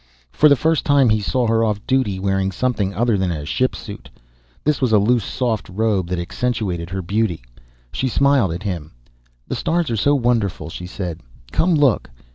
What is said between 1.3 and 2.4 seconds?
her off duty,